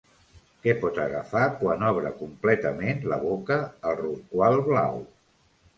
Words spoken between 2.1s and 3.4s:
completament la